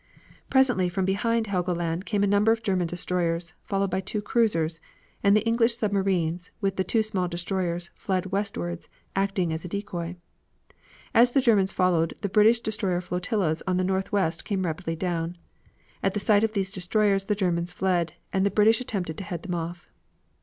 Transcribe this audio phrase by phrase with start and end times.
[0.49, 4.81] Presently from behind Helgoland came a number of German destroyers, followed by two cruisers;
[5.21, 10.15] and the English submarines, with the two small destroyers, fled westwards, acting as a decoy.
[11.13, 15.37] As the Germans followed, the British destroyer flotillas on the northwest came rapidly down.
[16.01, 19.23] At the sight of these destroyers the German destroyers fled, and the British attempted to
[19.23, 19.87] head them off.